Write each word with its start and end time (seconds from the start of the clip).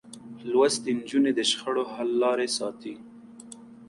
لوستې 0.51 0.91
نجونې 0.97 1.31
د 1.35 1.39
شخړو 1.51 1.83
حل 1.93 2.09
لارې 2.23 2.47
ساتي. 2.57 2.93